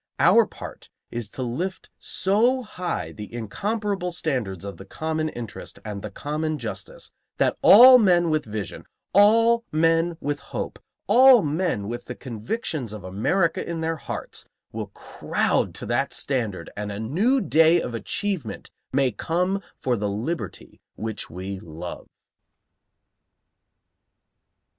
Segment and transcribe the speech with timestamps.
[0.17, 6.01] Our part is to lift so high the incomparable standards of the common interest and
[6.01, 12.05] the common justice that all men with vision, all men with hope, all men with
[12.05, 17.39] the convictions of America in their hearts, will crowd to that standard and a new
[17.39, 22.07] day of achievement may come for the liberty which we love.